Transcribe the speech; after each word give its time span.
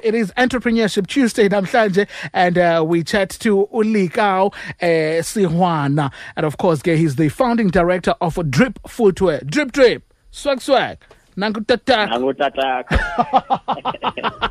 It 0.00 0.14
is 0.14 0.30
Entrepreneurship 0.36 1.08
Tuesday 1.08 1.48
namhlanje 1.48 2.06
and 2.32 2.56
uh, 2.56 2.84
we 2.86 3.02
chat 3.02 3.30
to 3.30 3.68
Uli 3.72 4.08
Ulikao 4.08 4.54
uh, 4.80 4.86
Sehoana 5.24 6.12
and 6.36 6.46
of 6.46 6.56
course 6.56 6.82
he's 6.84 7.16
the 7.16 7.28
founding 7.30 7.66
director 7.66 8.14
of 8.20 8.38
Drip 8.48 8.78
Footwear. 8.86 9.40
Drip 9.44 9.72
Drip. 9.72 10.04
Swag 10.30 10.60
swag. 10.62 10.98
Nangutata. 11.36 12.06
Nangotataka. 12.06 12.94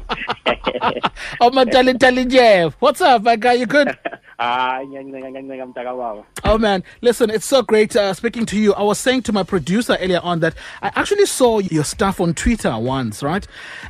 Oh 1.39 1.51
my 1.51 1.63
darling 1.63 1.97
darling 1.97 2.29
Jeff. 2.29 2.75
What's 2.79 2.99
up 3.01 3.23
my 3.23 3.35
guy? 3.37 3.53
You 3.53 3.65
good? 3.67 3.97
Ah, 4.39 4.81
ngiyanceka 4.85 5.65
mntaka 5.65 5.97
baba. 5.97 6.23
Oh 6.43 6.59
man, 6.59 6.83
listen, 7.01 7.31
it's 7.31 7.45
so 7.45 7.63
great 7.63 7.95
uh, 7.95 8.13
speaking 8.13 8.45
to 8.45 8.57
you. 8.57 8.71
I 8.75 8.83
was 8.83 8.99
saying 8.99 9.23
to 9.23 9.33
my 9.33 9.41
producer 9.41 9.97
earlier 9.99 10.19
on 10.21 10.41
that 10.41 10.53
I 10.83 10.91
actually 10.95 11.25
saw 11.25 11.57
your 11.57 11.83
stuff 11.83 12.21
on 12.21 12.35
Twitter 12.35 12.77
once, 12.77 13.23
right? 13.23 13.47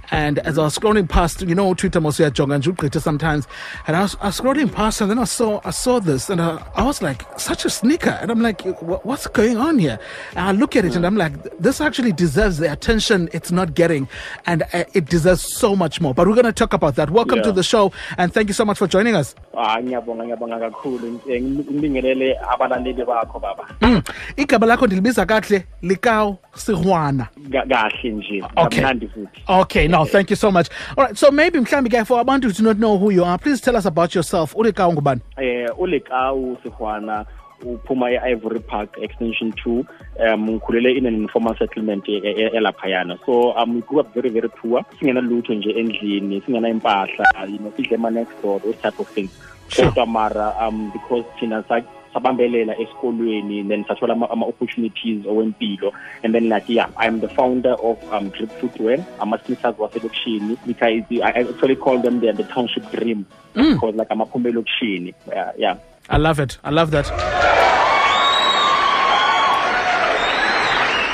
And 0.10 0.40
as 0.40 0.58
I 0.58 0.64
was 0.64 0.80
scrolling 0.80 1.10
past, 1.10 1.42
you 1.42 1.54
know, 1.54 1.74
Twitter 1.74 2.00
must 2.00 2.18
be 2.18 2.24
and 2.24 2.64
Twitter 2.64 3.00
sometimes, 3.02 3.46
and 3.88 3.98
I 3.98 4.04
was, 4.04 4.16
I 4.22 4.28
was 4.28 4.40
scrolling 4.40 4.72
past, 4.72 5.02
and 5.02 5.12
then 5.12 5.20
I 5.20 5.26
saw 5.26 5.60
I 5.66 5.72
saw 5.72 6.00
this, 6.00 6.30
and 6.30 6.42
I, 6.42 6.66
I 6.76 6.84
was 6.84 7.02
like, 7.02 7.26
such 7.38 7.66
a 7.66 7.70
sneaker, 7.70 8.18
and 8.22 8.32
I'm 8.32 8.42
like, 8.42 8.62
what's 8.82 9.28
going 9.28 9.58
on 9.58 9.80
here? 9.80 10.00
And 10.32 10.40
I 10.40 10.52
look 10.54 10.78
at 10.78 10.86
it, 10.86 10.96
and 10.96 11.06
I'm 11.06 11.18
like, 11.18 11.60
this 11.60 11.82
actually 11.82 12.14
deserves 12.14 12.58
the 12.58 12.72
attention 12.72 13.28
it's 13.34 13.52
not 13.52 13.74
getting, 13.74 14.08
and 14.46 14.64
uh, 14.72 14.86
it 14.94 15.08
deserves 15.08 15.42
so 15.42 15.76
much 15.76 16.00
more. 16.00 16.14
But 16.14 16.26
we're 16.28 16.36
going 16.36 16.46
to 16.46 16.54
talk 16.54 16.72
about 16.72 16.96
that. 16.96 17.10
Welcome 17.10 17.44
to 17.44 17.52
the 17.52 17.64
show, 17.64 17.92
and 18.18 18.34
thank 18.34 18.48
you 18.48 18.54
so 18.54 18.64
much 18.64 18.78
for 18.78 18.88
joining 18.88 19.14
us. 19.14 19.36
Ah, 19.58 19.82
ngiyabonga 19.82 20.24
ngiyabonga 20.24 20.60
kakhulu. 20.60 21.20
Eh, 21.30 21.42
Ngibingelele 21.42 22.38
abalaleli 22.54 23.04
bakho 23.06 23.40
baba. 23.40 23.66
Mm. 23.82 24.02
igaba 24.38 24.68
lakho 24.68 24.86
ndilibiza 24.88 25.26
kahle 25.26 25.66
likaw 25.82 26.36
sihwana 26.56 27.28
Kahle 27.52 28.10
nje. 28.12 28.44
Okay. 28.56 28.82
Kamnandi 28.82 29.08
futhi. 29.08 29.42
okay 29.48 29.88
now 29.88 30.06
thank 30.06 30.30
you 30.30 30.36
so 30.36 30.52
much 30.52 30.68
all 30.98 31.06
right 31.06 31.18
so 31.18 31.32
maybe 31.32 31.60
mhlambi 31.60 31.90
ke 31.90 32.06
for 32.06 32.20
abantu 32.20 32.48
who 32.48 32.54
do 32.54 32.64
not 32.64 32.78
know 32.78 32.98
who 32.98 33.10
you 33.12 33.24
are 33.26 33.38
please 33.38 33.62
tell 33.62 33.76
us 33.76 33.86
about 33.86 34.14
yourself 34.16 34.54
ulikaw 34.56 34.92
ngubani 34.94 35.22
Eh 35.38 35.68
ulekawu 35.78 36.58
sihwana 36.64 37.26
uphuma 37.66 38.12
e-Ivory 38.12 38.60
Park 38.60 38.98
Extension 39.02 39.52
two 39.54 39.86
um 40.20 40.50
ngikhulele 40.50 40.98
in 40.98 41.06
an 41.08 41.16
informal 41.16 41.56
settlement 41.58 42.08
e- 42.08 42.22
e- 42.24 42.52
elaphayana 42.54 43.18
so 43.26 43.52
um 43.58 43.82
grew 43.82 44.00
up 44.00 44.14
very 44.14 44.30
very 44.30 44.50
poor 44.50 44.84
singena 45.00 45.22
lutho 45.22 45.54
nje 45.54 45.72
endlini 45.72 46.42
singena 46.46 46.70
impahla 46.70 47.26
you 47.50 47.58
know 47.58 47.72
sidle 47.78 47.96
ema 47.96 48.10
next 48.12 48.42
door 48.44 48.60
those 48.62 48.78
type 48.78 49.00
of 49.02 49.10
things 49.14 49.32
Sure. 49.70 49.86
kodwa 49.92 50.06
mara 50.08 50.56
um 50.68 50.92
because 50.92 51.26
thina 51.40 51.64
sa- 51.68 51.82
sabambelela 52.14 52.74
esikolweni 52.80 53.64
then 53.68 53.84
sathola 53.86 54.14
ama- 54.14 54.30
ama-opportunities 54.32 55.26
owempilo. 55.26 55.92
And 56.24 56.34
then 56.34 56.50
like 56.50 56.70
yeah 56.70 56.88
i'm 56.98 57.20
the 57.20 57.28
founder 57.30 57.74
of 57.84 57.98
um, 58.14 58.30
drip 58.30 58.50
footwear 58.60 59.00
ama-sneakers 59.20 59.76
waselokishini 59.78 60.58
because 60.66 61.04
i 61.12 61.22
I 61.22 61.42
actually 61.42 61.76
call 61.76 62.00
them 62.02 62.20
the, 62.20 62.32
the 62.34 62.44
township 62.44 62.90
dream. 62.92 63.26
Because 63.54 63.96
like 63.96 64.10
amaphume 64.10 64.50
elokishini 64.50 65.14
yeah, 65.28 65.52
yeah. 65.58 65.76
I 66.10 66.18
love 66.18 66.40
it. 66.40 66.58
I 66.64 66.70
love 66.72 66.92
that. 66.92 67.12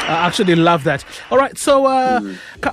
I 0.05 0.27
actually 0.27 0.55
love 0.55 0.83
that. 0.83 1.03
All 1.31 1.37
right, 1.37 1.57
so 1.57 1.85
uh, 1.85 2.21
uh, 2.63 2.71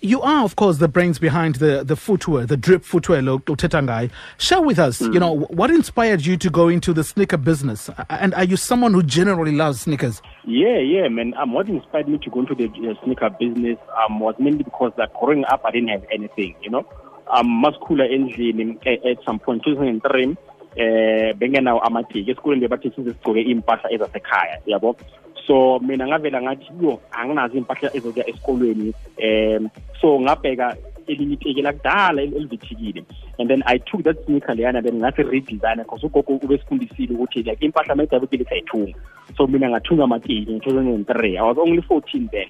you 0.00 0.20
are, 0.22 0.44
of 0.44 0.56
course, 0.56 0.78
the 0.78 0.88
brains 0.88 1.18
behind 1.18 1.56
the, 1.56 1.84
the 1.84 1.96
footwear, 1.96 2.46
the 2.46 2.56
drip 2.56 2.84
footwear, 2.84 3.22
look, 3.22 3.44
Tetangai. 3.46 4.10
Share 4.38 4.60
with 4.60 4.78
us, 4.78 5.00
you 5.00 5.18
know, 5.18 5.40
what 5.50 5.70
inspired 5.70 6.24
you 6.24 6.36
to 6.38 6.50
go 6.50 6.68
into 6.68 6.92
the 6.92 7.04
sneaker 7.04 7.36
business? 7.36 7.90
And 8.08 8.34
are 8.34 8.44
you 8.44 8.56
someone 8.56 8.94
who 8.94 9.02
generally 9.02 9.52
loves 9.52 9.82
sneakers? 9.82 10.20
Yeah, 10.44 10.78
yeah, 10.78 11.08
man. 11.08 11.34
Um, 11.34 11.52
what 11.52 11.68
inspired 11.68 12.08
me 12.08 12.18
to 12.18 12.30
go 12.30 12.40
into 12.40 12.54
the 12.54 12.66
uh, 12.66 13.04
sneaker 13.04 13.30
business 13.30 13.78
um, 14.04 14.20
was 14.20 14.34
mainly 14.38 14.64
because 14.64 14.92
like 14.96 15.12
growing 15.14 15.44
up, 15.44 15.62
I 15.64 15.70
didn't 15.70 15.88
have 15.88 16.04
anything, 16.12 16.54
you 16.62 16.70
know. 16.70 16.86
Um, 17.30 17.62
maskula 17.64 18.10
endlini 18.10 18.76
at, 18.86 19.06
at 19.06 19.24
some 19.24 19.38
point, 19.38 19.64
2003, 19.64 20.36
eh 20.76 21.34
bengenawo 21.34 21.80
amatiki 21.80 22.30
esikoleni 22.30 22.60
bebathi 22.60 22.90
size 22.90 23.10
sigcoke 23.12 23.42
impahla 23.42 23.92
ezasekhaya 23.92 24.58
yabo 24.66 24.96
so 25.46 25.78
mina 25.78 26.06
ngavela 26.06 26.42
ngathi 26.42 26.66
yo 26.82 27.00
anginazo 27.10 27.58
impahla 27.58 27.96
ezokuya 27.96 28.28
esikolweni 28.30 28.94
um 29.24 29.68
so 30.00 30.20
ngabheka 30.20 30.76
elinye 31.06 31.34
iteki 31.34 31.62
lakudala 31.62 32.22
elivithikile 32.22 33.04
and 33.38 33.48
then 33.50 33.62
i 33.66 33.78
took 33.78 34.02
that 34.02 34.24
sneaker 34.24 34.54
leyana 34.54 34.82
then 34.82 34.94
ngathi 34.94 35.22
redesign 35.22 35.78
because 35.78 36.06
ugogo 36.06 36.32
ubesifundisile 36.32 37.14
ukuthi 37.14 37.42
like 37.42 37.64
impahla 37.64 37.94
mayidabukile 37.94 38.44
sayithunga 38.44 38.94
so 39.36 39.46
mina 39.46 39.70
ngathunga 39.70 40.04
amateki 40.04 40.52
ngo-2003 40.52 41.38
i 41.38 41.42
was 41.42 41.58
only 41.58 41.82
14 41.82 42.28
then 42.30 42.48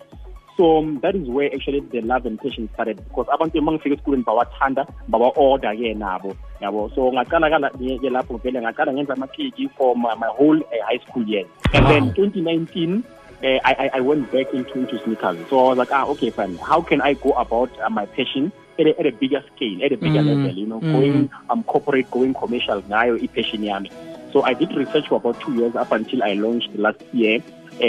so 0.62 0.78
um, 0.78 1.00
that 1.02 1.16
is 1.16 1.26
where 1.26 1.50
actually 1.52 1.80
the 1.90 2.00
love 2.02 2.24
and 2.24 2.38
passion 2.38 2.68
started 2.74 2.96
because 3.08 3.26
abantu 3.34 3.58
uma 3.58 3.72
ngifika 3.72 3.94
esikoleni 3.94 4.22
bawathanda 4.22 4.86
bawa-order 5.08 5.74
ke 5.76 5.90
nabo 5.94 6.36
yabo 6.62 6.86
so 6.94 7.10
ngaqala 7.12 7.50
ke 7.74 8.08
lapho 8.16 8.38
vele 8.44 8.60
ngaqala 8.62 8.92
ngenza 8.94 9.14
amakeki 9.18 9.66
for 9.76 9.96
my, 9.96 10.14
my 10.14 10.28
whole 10.38 10.58
uh, 10.62 10.82
high 10.86 11.00
school 11.08 11.24
years 11.26 11.48
and 11.74 11.86
then 11.90 12.14
2019 12.14 13.02
uh, 13.42 13.58
I, 13.64 13.72
I- 13.84 13.90
I 13.98 14.00
went 14.00 14.30
back 14.30 14.54
into, 14.54 14.78
into 14.78 15.02
sneakers. 15.02 15.36
So 15.50 15.58
I 15.58 15.62
was 15.74 15.78
like, 15.78 15.90
ah, 15.90 16.06
okay, 16.14 16.30
fine. 16.30 16.56
How 16.58 16.80
can 16.80 17.00
I 17.02 17.14
go 17.14 17.30
about 17.32 17.70
uh, 17.80 17.90
my 17.90 18.06
passion 18.06 18.52
at 18.78 18.86
a, 18.86 18.94
at 19.00 19.06
a 19.06 19.10
bigger 19.10 19.42
scale, 19.56 19.82
at 19.84 19.90
a 19.90 19.96
bigger 19.96 20.22
Mm, 20.22 20.30
level, 20.30 20.54
you 20.54 20.66
know, 20.66 20.80
mm. 20.80 20.92
going 20.92 21.30
um, 21.50 21.64
corporate, 21.64 22.08
going 22.12 22.34
commercial, 22.34 22.80
nayo 22.82 23.18
i-passion 23.20 23.62
yami. 23.66 23.90
So 24.32 24.42
I 24.42 24.54
did 24.54 24.70
research 24.76 25.08
for 25.08 25.16
about 25.16 25.40
two 25.40 25.54
years 25.58 25.74
up 25.74 25.90
until 25.90 26.22
I 26.22 26.34
launched 26.34 26.70
last 26.76 27.02
year. 27.10 27.40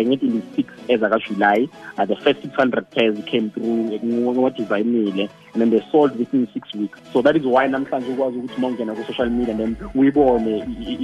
nge-26 0.01 0.65
ezakajulayi 0.87 1.69
uh, 1.97 2.05
the 2.05 2.15
first 2.15 2.41
600 2.41 2.85
pairs 2.95 3.17
came 3.25 3.49
through 3.49 3.93
ngiwadesignile 4.03 5.29
and 5.53 5.61
then 5.61 5.69
they 5.69 5.85
sold 5.91 6.17
within 6.17 6.47
six 6.53 6.73
weeks. 6.73 6.99
So 7.11 7.21
that 7.21 7.35
is 7.35 7.43
why 7.43 7.67
namhlanje 7.67 8.07
ukwazi 8.11 8.37
ukuthi 8.37 8.57
uma 8.57 8.67
ungena 8.67 8.95
ku-social 8.95 9.29
media 9.29 9.53
and 9.53 9.59
then 9.59 9.89
we 9.93 10.11
uyibone 10.11 10.47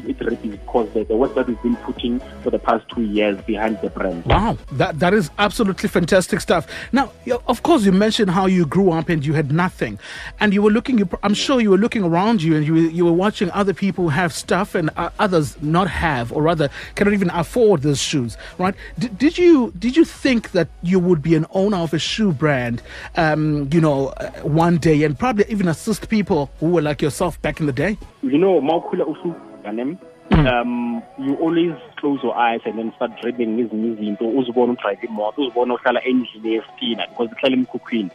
it 0.09 0.17
because 0.51 0.89
the, 0.93 1.03
the 1.03 1.15
work 1.15 1.35
that 1.35 1.47
we've 1.47 1.61
been 1.61 1.75
putting 1.77 2.19
for 2.43 2.49
the 2.49 2.59
past 2.59 2.87
two 2.89 3.01
years 3.03 3.39
behind 3.45 3.79
the 3.81 3.89
brand. 3.89 4.25
Wow, 4.25 4.57
that 4.73 4.99
that 4.99 5.13
is 5.13 5.29
absolutely 5.37 5.89
fantastic 5.89 6.41
stuff. 6.41 6.67
Now, 6.91 7.11
of 7.47 7.63
course, 7.63 7.83
you 7.85 7.91
mentioned 7.91 8.31
how 8.31 8.45
you 8.47 8.65
grew 8.65 8.91
up 8.91 9.09
and 9.09 9.25
you 9.25 9.33
had 9.33 9.51
nothing, 9.51 9.99
and 10.39 10.53
you 10.53 10.61
were 10.61 10.71
looking. 10.71 11.09
I'm 11.23 11.33
sure 11.33 11.59
you 11.61 11.71
were 11.71 11.77
looking 11.77 12.03
around 12.03 12.41
you, 12.41 12.55
and 12.55 12.65
you 12.65 12.73
were- 12.73 12.79
you 12.99 13.05
were 13.05 13.13
watching 13.13 13.51
other 13.51 13.73
people 13.73 14.09
have 14.09 14.33
stuff 14.33 14.73
and 14.75 14.89
uh, 14.97 15.09
others 15.19 15.55
not 15.61 15.87
have, 15.87 16.31
or 16.31 16.41
rather, 16.41 16.69
cannot 16.95 17.13
even 17.13 17.29
afford 17.29 17.81
those 17.81 17.99
shoes. 17.99 18.35
Right? 18.57 18.73
Did, 18.97 19.17
did 19.17 19.37
you 19.37 19.71
did 19.77 19.95
you 19.95 20.05
think 20.05 20.51
that 20.51 20.67
you 20.81 20.99
would 20.99 21.21
be 21.21 21.35
an 21.35 21.45
owner 21.51 21.77
of 21.77 21.93
a 21.93 21.99
shoe 21.99 22.31
brand, 22.31 22.81
um, 23.15 23.69
you 23.71 23.79
know, 23.81 24.13
one 24.43 24.77
day, 24.77 25.03
and 25.03 25.17
probably 25.17 25.45
even 25.49 25.67
assist 25.67 26.09
people 26.09 26.49
who 26.59 26.71
were 26.71 26.81
like 26.81 27.01
yourself 27.01 27.41
back 27.41 27.59
in 27.59 27.65
the 27.65 27.73
day? 27.73 27.97
You 28.21 28.37
know, 28.37 28.61
mawukhula 28.61 29.05
usuganem, 29.05 29.97
um, 30.31 31.03
you 31.17 31.35
always 31.35 31.73
close 31.97 32.19
your 32.23 32.37
eyes 32.37 32.61
and 32.65 32.77
then 32.77 32.93
start 32.95 33.11
dreaming 33.21 33.57
ngezinye 33.57 34.17
uzibona 34.21 34.73
udrive 34.73 35.07
imoto 35.07 35.41
uzibona 35.41 35.73
uhlala 35.73 36.03
endlini 36.03 36.53
yesitina 36.53 37.07
because 37.07 37.35
uhlala 37.35 37.55
emkhukhwini. 37.55 38.11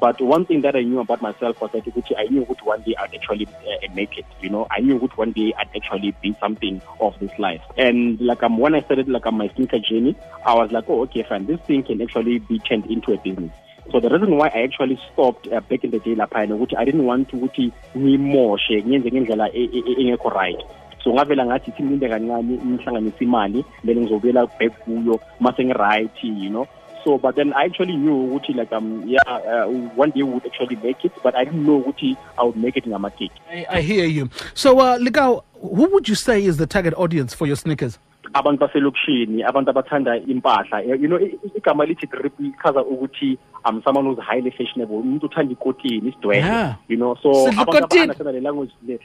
But 0.00 0.20
one 0.20 0.44
thing 0.44 0.62
that 0.62 0.74
i 0.76 0.82
knew 0.82 1.00
about 1.00 1.22
myself 1.22 1.60
was 1.60 1.70
that 1.72 1.86
ukuthi 1.86 2.14
i 2.16 2.28
knew 2.28 2.42
ukuthi 2.42 2.66
one 2.66 2.82
day 2.82 2.94
i'd 2.98 3.14
actually 3.14 3.46
uh, 3.46 3.94
make 3.94 4.18
it 4.18 4.26
you 4.40 4.48
know. 4.48 4.66
I 4.70 4.80
knew 4.80 4.98
ukuthi 4.98 5.18
one 5.18 5.32
day 5.32 5.52
i'd 5.58 5.76
actually 5.76 6.14
be 6.22 6.36
something 6.40 6.80
of 7.00 7.18
this 7.20 7.38
life. 7.38 7.62
And 7.76 8.20
like 8.20 8.42
um, 8.42 8.58
when 8.58 8.74
i 8.74 8.80
started 8.80 9.08
like 9.08 9.26
um, 9.26 9.36
my 9.36 9.48
sneaker 9.54 9.78
journey 9.78 10.16
i 10.46 10.54
was 10.54 10.72
like 10.72 10.88
oh 10.88 11.02
okay 11.02 11.22
fine. 11.22 11.46
This 11.46 11.60
thing 11.60 11.82
can 11.82 12.00
actually 12.02 12.38
be 12.38 12.58
turned 12.58 12.86
into 12.86 13.12
a 13.12 13.18
business 13.18 13.52
so 13.92 14.00
the 14.00 14.08
reason 14.08 14.36
why 14.36 14.48
I 14.48 14.62
actually 14.62 14.98
stopped 15.12 15.46
uh, 15.48 15.60
back 15.60 15.84
in 15.84 15.90
the 15.90 15.98
day 15.98 16.14
laphayana 16.14 16.54
ukuthi 16.54 16.76
I 16.76 16.84
didn't 16.84 17.04
want 17.04 17.32
ukuthi 17.32 17.72
ngimoshe 17.96 18.82
ngiyenze 18.82 19.10
ngendlela 19.10 19.52
engekho 19.52 20.28
right 20.30 20.60
so 21.04 21.12
ngavela 21.12 21.46
ngathi 21.46 21.72
ngilinde 21.72 22.08
kancane 22.08 22.58
ngihlanganise 22.66 23.24
imali 23.24 23.64
then 23.84 24.00
ngizobuyela 24.00 24.46
back 24.46 24.72
kuyo 24.84 25.20
mase 25.40 25.64
ngi-right 25.64 26.24
you 26.24 26.50
know 26.50 26.66
so 27.04 27.18
but 27.18 27.34
then 27.34 27.52
I 27.52 27.64
actually 27.64 27.96
knew 27.96 28.28
ukuthi 28.28 28.54
like 28.54 28.72
um 28.72 29.04
yeah 29.06 29.22
uh, 29.26 29.66
one 29.96 30.10
day 30.10 30.22
would 30.22 30.46
actually 30.46 30.76
make 30.76 31.04
it 31.04 31.12
but 31.22 31.34
I 31.34 31.44
didn't 31.44 31.64
know 31.64 31.80
ukuthi 31.80 32.16
I 32.38 32.44
would 32.44 32.56
make 32.56 32.76
it 32.76 32.86
ngamatiki 32.86 33.30
I, 33.50 33.66
I 33.70 33.80
hear 33.80 34.04
you. 34.04 34.28
So, 34.54 34.78
uh, 34.78 34.98
Ligao, 34.98 35.42
who 35.60 35.90
would 35.90 36.08
you 36.08 36.14
say 36.14 36.44
is 36.44 36.56
the 36.56 36.66
target 36.66 36.94
audience 36.96 37.34
for 37.34 37.46
your 37.46 37.56
sneakers? 37.56 37.98
Abantu 38.32 38.60
baselokishini 38.60 39.42
abantu 39.42 39.70
abathanda 39.70 40.16
impahla. 40.16 40.80
You 40.82 41.08
know 41.08 41.18
igama 41.18 41.84
lithi 41.86 42.06
drip 42.06 42.38
lichaza 42.40 42.84
ukuthi 42.84 43.38
um 43.64 43.82
someone 43.84 44.06
who's 44.06 44.18
highly 44.18 44.50
fashionable. 44.50 44.96
Umuntu 44.96 45.26
uthanda 45.26 45.52
ikotini 45.52 46.08
isidwele 46.08 46.40
Yeah. 46.46 46.76
you 46.88 46.96
know 46.96 47.16
so 47.22 47.30
abantu 47.58 47.88
the 47.88 48.40
language 48.40 48.72
le. 48.86 48.98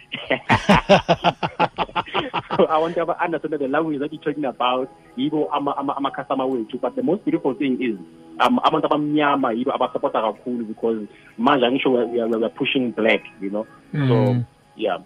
So 2.55 2.63
abantu 2.75 3.01
aba-understanda 3.01 3.57
the 3.57 3.67
language 3.67 3.99
that 3.99 4.13
you're 4.13 4.23
talking 4.23 4.45
about 4.45 4.89
yibo 5.17 5.49
ama- 5.51 5.75
ama- 5.77 5.97
ama-customer 5.97 6.45
wethu. 6.45 6.79
But 6.81 6.95
the 6.95 7.03
most 7.03 7.23
beautiful 7.25 7.53
thing 7.55 7.77
is 7.81 7.95
um 8.39 8.59
abantu 8.63 8.87
abamnyama 8.87 9.53
yibo 9.53 9.71
abasupporta 9.73 10.21
kakhulu 10.21 10.67
because 10.67 11.07
manje 11.37 11.65
angisho 11.65 11.91
we 11.91 12.21
are, 12.21 12.27
we 12.27 12.43
are 12.45 12.49
pushing 12.49 12.91
black 12.91 13.21
you 13.41 13.49
know? 13.49 13.65
So 13.91 14.35
yeah. 14.75 14.99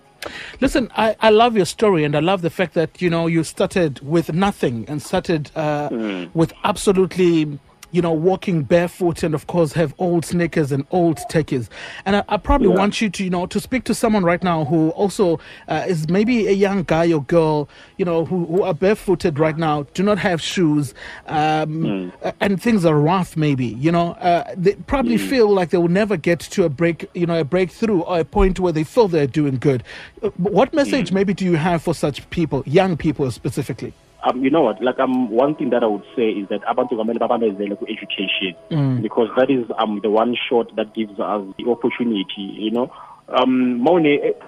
Listen, 0.60 0.92
I, 0.98 1.16
I 1.22 1.30
love 1.30 1.56
your 1.56 1.66
story 1.66 2.04
and 2.04 2.16
I 2.16 2.20
love 2.20 2.42
the 2.42 2.50
fact 2.50 2.74
that, 2.74 3.02
you 3.02 3.10
know, 3.10 3.28
you 3.28 3.44
started 3.44 4.02
with 4.02 4.34
nothing 4.34 4.86
and 4.88 5.02
started 5.02 5.50
uh, 5.56 6.28
with 6.34 6.52
absolutely 6.64 7.58
you 7.92 8.02
know, 8.02 8.12
walking 8.12 8.64
barefoot 8.64 9.24
and, 9.24 9.34
of 9.34 9.48
course, 9.48 9.74
have 9.74 9.94
old 9.98 10.26
sneakers 10.26 10.72
and 10.72 10.86
old 10.92 11.18
techies. 11.30 11.70
And 12.06 12.16
I, 12.18 12.24
I 12.30 12.38
probably 12.38 12.68
Yeah. 12.70 12.76
want 12.76 13.02
you 13.02 13.10
to, 13.10 13.24
you 13.24 13.30
know, 13.30 13.46
to 13.48 13.60
speak 13.60 13.84
to 13.86 13.96
someone 13.96 14.24
right 14.24 14.44
now 14.44 14.66
who 14.66 14.90
also 14.92 15.40
uh, 15.68 15.86
is 15.88 16.08
maybe 16.10 16.48
a 16.48 16.52
young 16.52 16.84
guy 16.84 17.12
or 17.12 17.24
girl, 17.24 17.68
you 17.98 18.06
know, 18.06 18.26
who, 18.26 18.46
who 18.46 18.64
are 18.64 18.74
barefooted 18.74 19.40
right 19.40 19.58
now, 19.58 19.84
do 19.94 20.04
not 20.04 20.18
have 20.20 20.42
shoes, 20.42 20.94
um, 21.28 22.12
uh, 22.24 22.32
and 22.40 22.62
things 22.62 22.86
are 22.86 23.00
rough, 23.00 23.36
maybe, 23.38 23.66
you 23.66 23.92
know, 23.92 24.12
uh, 24.14 24.44
they 24.56 24.74
probably 24.88 25.18
feel 25.18 25.50
like 25.50 25.70
they 25.70 25.78
will 25.78 25.88
never 25.88 26.18
get 26.18 26.40
to 26.40 26.64
a 26.66 26.70
break, 26.70 27.10
you 27.14 27.26
know, 27.26 27.40
a 27.40 27.44
breakthrough 27.44 28.02
or 28.02 28.20
a 28.20 28.26
point 28.26 28.60
where 28.60 28.74
they 28.74 28.84
feel 28.84 29.08
they're 29.08 29.28
doing 29.28 29.58
good. 29.58 29.84
Uh, 30.22 30.30
What 30.38 30.74
message 30.74 31.12
maybe 31.12 31.34
do 31.34 31.46
you 31.46 31.56
have 31.56 31.82
for 31.82 31.94
such 31.94 32.30
people, 32.30 32.64
young 32.66 32.98
people 32.98 33.30
specifically? 33.32 33.94
Um, 34.24 34.44
you 34.44 34.50
know 34.50 34.62
what? 34.62 34.82
Like, 34.84 35.00
um, 35.00 35.30
one 35.30 35.56
thing 35.56 35.70
that 35.70 35.84
I 35.84 35.88
would 35.88 36.04
say 36.16 36.30
is 36.30 36.50
that 36.50 36.62
abantu 36.64 36.94
kumele 36.98 37.20
babambezele 37.20 37.78
ku-education 37.80 38.56
because 39.02 39.30
that 39.38 39.50
is 39.50 39.66
um 39.78 40.00
the 40.04 40.10
one 40.10 40.36
shot 40.50 40.76
that 40.76 40.94
gives 40.94 41.20
us 41.20 41.42
the 41.58 41.70
opportunity. 41.70 42.56
You 42.60 42.72
know, 42.72 42.92
um, 43.30 43.78
more 43.78 44.02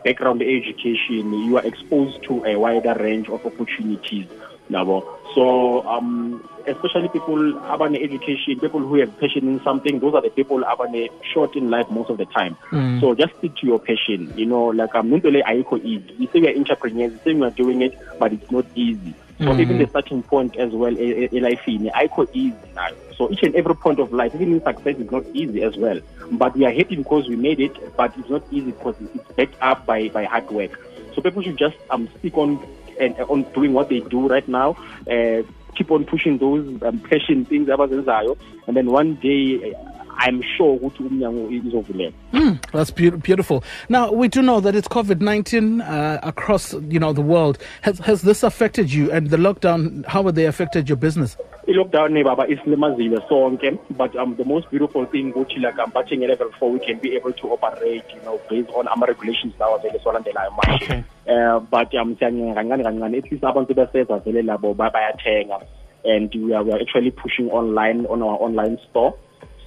background 0.03 0.41
education, 0.41 1.33
you 1.33 1.57
are 1.57 1.65
exposed 1.65 2.21
to 2.27 2.43
a 2.45 2.57
wider 2.59 2.95
range 2.99 3.29
of 3.29 3.45
opportunities. 3.45 4.27
Yabo. 4.69 5.03
So, 5.35 5.83
um, 5.87 6.43
especially 6.67 7.07
people 7.09 7.35
abane 7.69 7.95
education, 8.01 8.59
people 8.59 8.79
who 8.79 8.99
have 8.99 9.17
passion 9.19 9.47
in 9.47 9.61
something, 9.63 9.99
those 9.99 10.13
are 10.13 10.21
the 10.21 10.29
people 10.29 10.61
abane 10.63 11.09
short 11.33 11.55
in 11.55 11.69
life 11.69 11.89
most 11.89 12.09
of 12.09 12.17
the 12.17 12.25
time. 12.25 12.57
So 12.99 13.15
just 13.15 13.33
stick 13.37 13.55
to 13.57 13.67
your 13.67 13.79
passion. 13.79 14.33
You 14.35 14.45
know, 14.45 14.65
like 14.67 14.93
um, 14.95 15.13
into 15.13 15.29
le 15.29 15.41
ayikho 15.43 15.79
easy. 15.83 16.13
You 16.17 16.27
say 16.33 16.39
we 16.39 16.47
are 16.47 16.57
entrepreneurs, 16.57 17.11
you 17.13 17.19
say 17.23 17.33
we 17.33 17.43
are 17.43 17.51
doing 17.51 17.81
it, 17.81 17.97
but 18.19 18.33
it's 18.33 18.51
not 18.51 18.65
easy. 18.75 19.13
So 19.41 19.59
even 19.59 19.79
the 19.79 19.87
starting 19.87 20.21
point 20.21 20.55
as 20.57 20.71
well, 20.71 20.95
in 20.95 21.41
life, 21.41 21.61
ayikho 21.65 22.27
easy 22.31 22.55
now. 22.75 22.89
So 23.15 23.31
each 23.31 23.41
and 23.41 23.55
every 23.55 23.75
point 23.75 23.99
of 23.99 24.13
life, 24.13 24.35
even 24.35 24.61
success, 24.63 24.97
is 24.97 25.09
not 25.09 25.25
easy 25.33 25.63
as 25.63 25.75
well. 25.77 25.99
But 26.31 26.55
we 26.55 26.65
are 26.65 26.71
happy 26.71 26.95
because 26.95 27.27
we 27.27 27.35
made 27.35 27.59
it, 27.59 27.95
but 27.97 28.15
it's 28.17 28.29
not 28.29 28.43
easy 28.51 28.71
because 28.71 28.95
it's 28.99 29.27
backed 29.35 29.55
up 29.61 29.85
by, 29.87 30.09
by 30.09 30.25
hard 30.25 30.49
work. 30.51 30.79
So 31.15 31.21
people 31.21 31.41
should 31.41 31.57
just 31.57 31.75
um, 31.89 32.07
stick 32.19 32.37
on 32.37 32.63
and 32.99 33.19
on 33.21 33.43
doing 33.53 33.73
what 33.73 33.89
they 33.89 33.99
do 33.99 34.27
right 34.27 34.47
now. 34.47 34.77
Uh, 35.09 35.41
keep 35.75 35.89
on 35.89 36.05
pushing 36.05 36.37
those 36.37 36.65
um, 36.83 36.99
passion 36.99 37.45
things 37.45 37.67
abazenzayo, 37.67 38.37
and 38.67 38.77
then 38.77 38.91
one 38.91 39.15
day, 39.15 39.73
uh, 39.73 39.90
I'm 40.17 40.41
sure 40.57 40.77
ukuthi 40.79 41.03
umnyango 41.03 41.49
izovuleka. 41.51 42.13
Mm, 42.33 42.59
that's 42.71 42.91
beau- 42.91 43.17
beautiful. 43.17 43.63
Now 43.89 44.11
we 44.11 44.27
do 44.27 44.41
know 44.41 44.59
that 44.61 44.75
it's 44.75 44.87
COVID 44.87 45.21
nineteen 45.21 45.81
uh, 45.81 46.19
across 46.23 46.73
you 46.73 46.99
know 46.99 47.13
the 47.13 47.21
world. 47.21 47.57
Has 47.81 47.99
has 47.99 48.21
this 48.21 48.43
affected 48.43 48.91
you 48.93 49.11
and 49.11 49.29
the 49.29 49.37
lockdown? 49.37 50.05
How 50.07 50.23
have 50.23 50.35
they 50.35 50.45
affected 50.45 50.87
your 50.89 50.97
business? 50.97 51.37
i-lockdown 51.67 52.11
ne 52.11 52.23
baba 52.23 52.47
isilimazile 52.47 53.19
sonke 53.29 53.77
but 53.95 54.15
um 54.15 54.35
the 54.35 54.43
most 54.43 54.67
beautiful 54.71 55.05
thing 55.05 55.31
ukuthi 55.31 55.59
like 55.61 55.77
um 55.83 55.91
bathi 55.91 56.17
nge-level 56.17 56.49
four 56.59 56.71
we 56.71 56.79
can 56.79 56.97
be 56.99 57.15
able 57.15 57.31
to 57.33 57.47
operate 57.53 58.03
you 58.15 58.21
know 58.25 58.39
based 58.49 58.69
on 58.75 58.87
ama-regulations 58.87 59.53
lawa 59.59 59.77
vele 59.77 59.99
siwalandelayo 59.99 60.51
manje 60.57 60.85
Okay. 60.85 61.03
uh, 61.27 61.59
but 61.59 61.93
um 61.93 62.15
siyancenga 62.17 62.53
kancane 62.55 62.83
kancane 62.83 63.17
at 63.17 63.31
least 63.31 63.43
abantu 63.43 63.73
besenza 63.73 64.17
vele 64.25 64.41
labo 64.41 64.73
bayathenga 64.73 65.59
and 66.03 66.33
we 66.35 66.51
are, 66.55 66.63
we 66.63 66.71
are 66.73 66.81
actually 66.81 67.11
pushing 67.11 67.47
online 67.51 68.07
on 68.09 68.21
our 68.23 68.37
online 68.41 68.77
store 68.89 69.13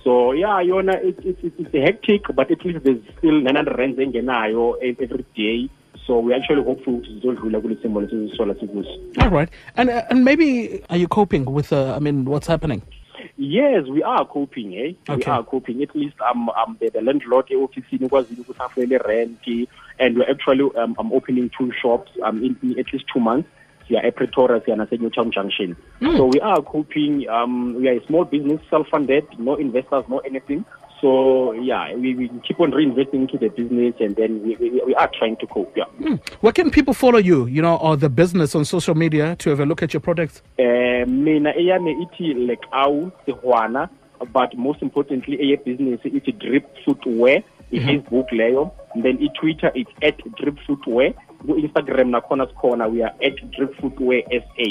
so 0.05 0.33
yeah 0.33 0.62
yona 0.62 0.95
it, 1.03 1.19
it, 1.25 1.39
it, 1.43 1.53
it's 1.59 1.73
hectic 1.73 2.23
but 2.35 2.51
at 2.51 2.65
least 2.65 2.85
there's 2.85 3.03
still 3.19 3.41
900 3.41 3.79
rands 3.79 3.99
engenayo 3.99 4.75
every 4.83 5.25
day 5.35 5.69
so 6.06 6.19
we 6.19 6.35
actually 6.35 6.62
hopeful 6.62 7.01
to 7.01 7.11
zizodlula 7.11 7.61
kule 7.61 7.77
simo 7.83 8.06
sikuso 8.06 9.23
All 9.23 9.31
right, 9.31 9.49
and 9.77 9.91
uh, 9.91 10.03
and 10.11 10.25
maybe 10.25 10.83
are 10.91 10.99
you 10.99 11.09
coping 11.09 11.45
with? 11.47 11.73
Uh, 11.73 11.95
I 11.97 11.99
mean, 11.99 12.25
what's 12.27 12.47
happening? 12.47 12.83
Yes, 13.37 13.87
we 13.87 14.03
are 14.03 14.25
coping, 14.27 14.75
eh? 14.75 14.93
We 15.09 15.25
are 15.25 15.43
coping. 15.43 15.83
At 15.83 15.95
least 15.97 16.17
i'm 16.21 16.49
um, 16.49 16.55
um 16.57 16.77
the, 16.81 16.91
the 16.91 17.00
landlord 17.00 17.47
ofisini 17.50 18.09
kwazile 18.09 18.41
ukuthi 18.41 18.62
afele 18.62 18.99
rent 18.99 19.69
and 19.99 20.19
we're 20.19 20.31
actually 20.31 20.71
um, 20.77 20.95
I'm 20.99 21.12
opening 21.12 21.50
two 21.59 21.73
shops 21.73 22.11
um 22.23 22.45
in, 22.45 22.57
in 22.62 22.79
at 22.79 22.93
least 22.93 23.07
two 23.12 23.21
months. 23.21 23.49
We 23.89 23.97
are 23.97 24.05
at 24.07 24.17
Pretoria, 24.17 24.63
we 24.67 24.73
are 24.73 24.81
at 24.81 24.93
Newtown 24.93 25.31
Junction. 25.31 25.77
So 26.01 26.27
we 26.27 26.41
are 26.41 26.63
coping. 26.63 27.29
Um, 27.29 27.75
we 27.75 27.89
are 27.89 27.95
a 27.95 28.07
small 28.07 28.25
business, 28.25 28.61
self-funded, 28.71 29.39
no 29.39 29.57
investors, 29.57 30.05
no 30.09 30.19
anything. 30.19 30.65
So 31.01 31.53
yeah, 31.53 31.95
we, 31.95 32.15
we 32.15 32.31
keep 32.47 32.61
on 32.61 32.73
reinvesting 32.73 33.15
into 33.15 33.37
the 33.37 33.49
business, 33.49 33.95
and 34.01 34.17
then 34.17 34.43
we, 34.43 34.57
we, 34.57 34.83
we 34.87 34.95
are 34.95 35.11
trying 35.19 35.37
to 35.37 35.47
cope. 35.47 35.77
Yeah. 35.77 35.85
Hmm. 35.85 36.15
Where 36.41 36.53
can 36.53 36.71
people 36.71 36.95
follow 36.95 37.19
you? 37.19 37.45
You 37.47 37.61
know, 37.61 37.77
or 37.77 37.97
the 37.97 38.09
business 38.09 38.55
on 38.55 38.65
social 38.65 38.95
media 38.95 39.37
to 39.37 39.51
have 39.51 39.61
a 39.61 39.67
look 39.67 39.83
at 39.83 39.93
your 39.93 40.01
products? 40.01 40.43
Eh, 40.59 41.05
mina 41.07 41.53
eyami 41.53 42.07
ithi 42.07 42.49
like 42.49 42.65
awu 42.73 43.13
but 44.33 44.57
most 44.57 44.81
importantly 44.83 45.37
eye 45.43 45.57
business 45.65 46.01
ithi 46.05 46.33
drip 46.39 46.65
footwear 46.85 47.43
i-facebook 47.73 48.31
leyo 48.31 48.73
and 48.95 49.05
then 49.05 49.19
i-twitter 49.21 49.71
it's 49.75 49.91
at 50.03 50.17
drip 50.37 50.57
footwear 50.67 51.13
ku-instagram 51.46 52.11
nakhona 52.11 52.46
sikhona 52.46 52.88
we 52.91 53.02
are 53.02 53.14
at 53.23 53.37
drip 53.50 53.75
footwear 53.81 54.23
sa 54.31 54.67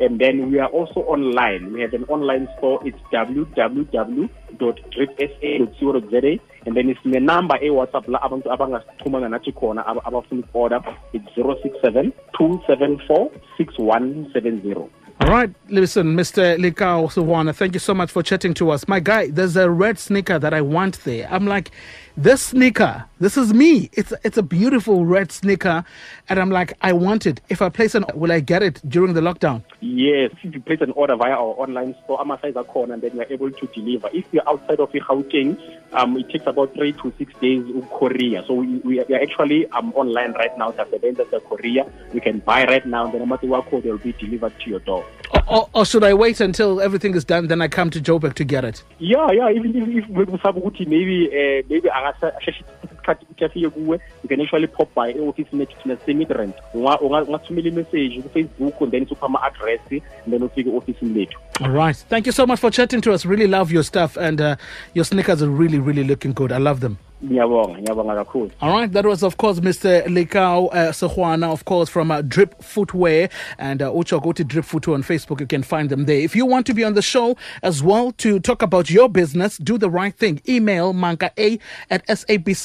and 0.00 0.20
then 0.20 0.50
we 0.50 0.58
are 0.60 0.68
also 0.70 1.00
online 1.00 1.72
we 1.72 1.80
have 1.80 1.94
an 1.94 2.04
online 2.08 2.48
store 2.58 2.80
it's 2.84 2.98
www 3.12 4.28
www.dripsa.co.za 4.58 6.38
and 6.66 6.76
then 6.76 6.94
sine 7.02 7.20
number 7.24 7.56
e-whatsapp 7.64 8.08
la 8.08 8.18
abantu 8.22 8.52
abangasichumanga 8.52 9.28
nathi 9.28 9.52
khona 9.52 9.86
aba- 9.86 10.04
abafuna 10.04 10.40
uku-order 10.40 10.80
it's 11.12 11.26
067 11.36 12.12
274 12.38 13.30
6170 13.58 14.88
All 15.20 15.30
right, 15.30 15.50
listen, 15.68 16.14
Mr. 16.14 16.56
Lekau 16.58 17.10
Sehoana, 17.10 17.52
thank 17.52 17.74
you 17.74 17.80
so 17.80 17.92
much 17.92 18.08
for 18.12 18.22
chatting 18.22 18.54
to 18.54 18.70
us. 18.70 18.86
My 18.86 19.00
guy, 19.00 19.26
there's 19.30 19.56
a 19.56 19.68
red 19.68 19.98
sneaker 19.98 20.38
that 20.38 20.54
I 20.54 20.60
want 20.60 21.00
there. 21.02 21.26
I'm 21.28 21.44
like, 21.44 21.72
this 22.16 22.40
sneaker, 22.40 23.04
this 23.20 23.36
is 23.36 23.52
me. 23.52 23.90
It's 23.92 24.12
it's 24.22 24.38
a 24.38 24.42
beautiful 24.42 25.04
red 25.04 25.32
sneaker, 25.32 25.84
and 26.28 26.38
I'm 26.38 26.50
like, 26.50 26.74
I 26.82 26.92
want 26.92 27.26
it. 27.26 27.40
If 27.48 27.62
I 27.62 27.68
place 27.68 27.94
an, 27.94 28.04
will 28.14 28.32
I 28.32 28.40
get 28.40 28.62
it 28.62 28.80
during 28.88 29.14
the 29.14 29.20
lockdown? 29.20 29.62
Yes, 29.80 30.30
if 30.42 30.54
you 30.54 30.60
place 30.60 30.80
an 30.80 30.92
order 30.92 31.16
via 31.16 31.32
our 31.32 31.54
online 31.58 31.94
store, 32.04 32.20
ama-size 32.20 32.54
akhona, 32.54 32.94
and 32.94 33.02
then 33.02 33.12
we 33.14 33.20
are 33.20 33.26
able 33.30 33.50
to 33.50 33.66
deliver. 33.68 34.08
If 34.12 34.26
you're 34.32 34.48
outside 34.48 34.80
of 34.80 34.90
Gauteng, 34.92 35.58
um, 35.92 36.16
it 36.16 36.28
takes 36.30 36.46
about 36.46 36.74
three 36.74 36.92
to 36.92 37.12
six 37.18 37.32
days 37.40 37.64
in 37.64 37.82
courier. 37.98 38.44
So 38.46 38.54
we, 38.54 38.76
we, 38.78 39.00
are, 39.00 39.20
actually 39.20 39.66
um, 39.70 39.92
online 39.94 40.32
right 40.32 40.56
now. 40.56 40.72
So 40.72 40.84
the 40.84 40.98
vendors 40.98 41.32
are 41.32 41.40
Korea. 41.40 41.90
You 42.12 42.20
can 42.20 42.38
buy 42.40 42.66
right 42.66 42.86
now, 42.86 43.04
and 43.04 43.14
then 43.14 43.20
no 43.20 43.26
matter 43.26 43.46
what 43.46 43.66
code, 43.66 43.84
they'll 43.84 43.98
be 43.98 44.12
delivered 44.12 44.58
to 44.60 44.70
your 44.70 44.80
door. 44.80 45.04
Or, 45.32 45.42
or, 45.48 45.68
or 45.74 45.84
should 45.84 46.04
I 46.04 46.14
wait 46.14 46.40
until 46.40 46.80
everything 46.80 47.14
is 47.14 47.24
done, 47.24 47.48
then 47.48 47.60
I 47.60 47.68
come 47.68 47.90
to 47.90 48.00
Joburg 48.00 48.34
to 48.34 48.44
get 48.44 48.64
it? 48.64 48.82
Yeah, 48.98 49.30
yeah. 49.30 49.50
Even 49.50 49.76
if, 49.76 50.08
if 50.08 50.88
maybe 50.88 51.28
uh, 51.28 51.62
maybe 51.68 51.88
angasheshe 51.88 52.62
pop 54.66 54.94
by 54.94 55.10
e-office 55.10 55.46
semi-rent. 56.06 56.54
Ungathumela 56.74 57.38
then 58.90 59.06
ama-address, 59.22 59.80
then 60.26 60.40
ufike 60.40 60.66
e-office 60.66 60.96
lethu. 61.02 61.36
All 61.60 61.70
right. 61.70 61.96
Thank 61.96 62.26
you 62.26 62.32
so 62.32 62.46
much 62.46 62.60
for 62.60 62.70
chatting 62.70 63.00
to 63.02 63.12
us. 63.12 63.24
Really 63.26 63.46
love 63.46 63.72
your 63.72 63.82
stuff, 63.82 64.16
and 64.16 64.40
uh, 64.40 64.56
your 64.94 65.04
sneakers 65.04 65.42
are 65.42 65.50
really, 65.50 65.78
really 65.78 66.04
looking 66.04 66.32
good. 66.32 66.52
I 66.52 66.58
love 66.58 66.80
them. 66.80 66.98
All 68.60 68.70
right, 68.70 68.90
that 68.92 69.04
was, 69.04 69.22
of 69.22 69.36
course, 69.36 69.60
Mr. 69.60 70.04
Lekau 70.06 70.68
uh, 70.72 70.92
Sehoana, 70.92 71.50
of 71.52 71.64
course, 71.64 71.88
from 71.88 72.10
uh, 72.10 72.22
Drip 72.22 72.62
Footwear. 72.62 73.28
And 73.58 73.82
uh, 73.82 73.90
Ucho, 73.90 74.22
go 74.22 74.32
to 74.32 74.44
Drip 74.44 74.64
Footwear 74.64 74.94
on 74.94 75.02
Facebook. 75.02 75.40
You 75.40 75.46
can 75.46 75.62
find 75.62 75.90
them 75.90 76.04
there. 76.04 76.20
If 76.20 76.36
you 76.36 76.46
want 76.46 76.66
to 76.66 76.74
be 76.74 76.84
on 76.84 76.94
the 76.94 77.02
show 77.02 77.36
as 77.62 77.82
well 77.82 78.12
to 78.12 78.38
talk 78.40 78.62
about 78.62 78.90
your 78.90 79.08
business, 79.08 79.58
do 79.58 79.78
the 79.78 79.90
right 79.90 80.14
thing. 80.14 80.40
Email 80.48 80.92
manka 80.92 81.32
a 81.38 81.58
at 81.90 82.06
sabc.co.za. 82.06 82.58